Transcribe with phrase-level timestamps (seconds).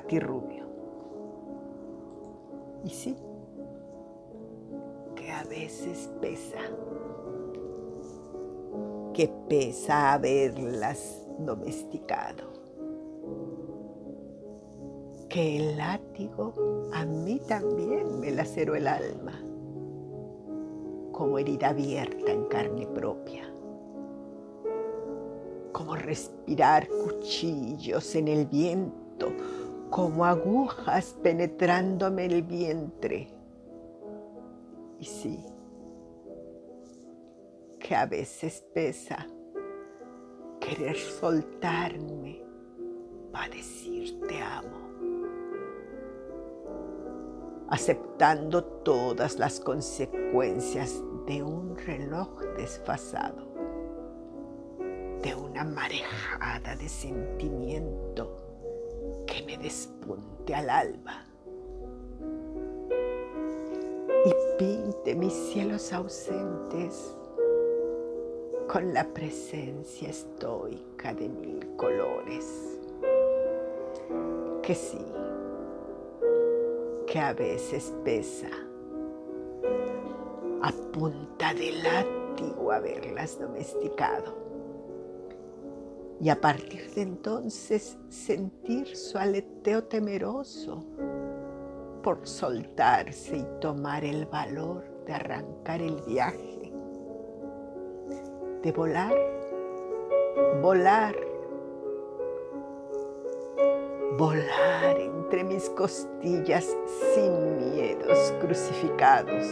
[0.00, 0.64] Rubio.
[2.84, 3.16] Y sí,
[5.14, 6.58] que a veces pesa,
[9.12, 12.44] que pesa haberlas domesticado,
[15.28, 16.52] que el látigo
[16.92, 19.40] a mí también me laceró el alma,
[21.12, 23.54] como herida abierta en carne propia
[25.74, 29.32] como respirar cuchillos en el viento,
[29.94, 33.28] como agujas penetrándome el vientre.
[34.98, 35.38] Y sí,
[37.78, 39.24] que a veces pesa
[40.58, 42.42] querer soltarme
[43.30, 44.80] para decir te amo,
[47.68, 53.46] aceptando todas las consecuencias de un reloj desfasado
[55.22, 58.43] de una marejada de sentimiento
[59.26, 61.24] que me despunte al alba.
[64.24, 67.14] Y pinte mis cielos ausentes.
[68.68, 72.78] Con la presencia estoica de mil colores.
[74.62, 75.04] Que sí,
[77.06, 78.48] que a veces pesa.
[80.62, 84.53] A punta de látigo haberlas domesticado
[86.24, 90.82] y a partir de entonces sentir su aleteo temeroso
[92.02, 96.72] por soltarse y tomar el valor de arrancar el viaje,
[98.62, 99.14] de volar,
[100.62, 101.14] volar,
[104.16, 106.74] volar entre mis costillas
[107.14, 109.44] sin miedos crucificados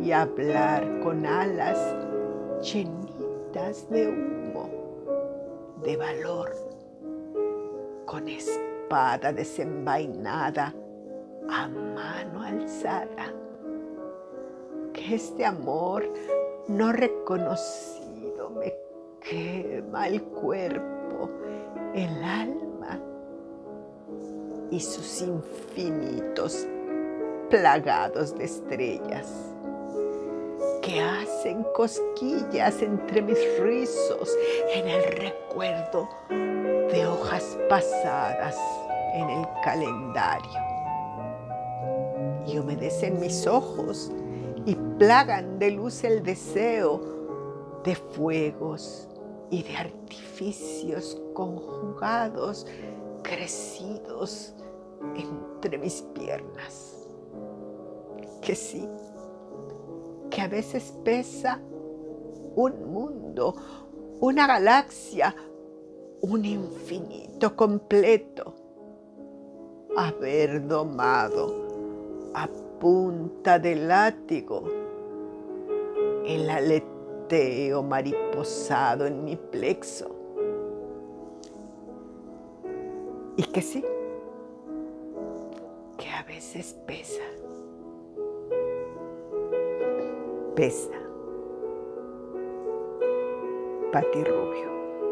[0.00, 1.78] y hablar con alas
[2.60, 3.17] llenas
[3.52, 4.68] de humo,
[5.82, 6.54] de valor,
[8.04, 10.74] con espada desenvainada
[11.48, 13.32] a mano alzada.
[14.92, 16.04] Que este amor
[16.68, 18.74] no reconocido me
[19.20, 21.30] quema el cuerpo,
[21.94, 23.00] el alma
[24.70, 26.66] y sus infinitos
[27.48, 29.47] plagados de estrellas
[30.88, 34.34] que hacen cosquillas entre mis rizos
[34.74, 38.56] en el recuerdo de hojas pasadas
[39.12, 40.58] en el calendario.
[42.46, 44.10] Y humedecen mis ojos
[44.64, 47.02] y plagan de luz el deseo
[47.84, 49.08] de fuegos
[49.50, 52.66] y de artificios conjugados,
[53.22, 54.54] crecidos
[55.14, 57.06] entre mis piernas.
[58.40, 58.88] Que sí,
[60.38, 61.58] que a veces pesa
[62.54, 63.56] un mundo,
[64.20, 65.34] una galaxia,
[66.20, 68.54] un infinito completo.
[69.96, 72.46] Haber domado a
[72.78, 74.62] punta de látigo
[76.24, 80.08] el aleteo mariposado en mi plexo.
[83.36, 83.84] Y que sí,
[85.96, 87.24] que a veces pesa
[90.58, 90.90] pesa.
[93.92, 94.77] Pati Rubio.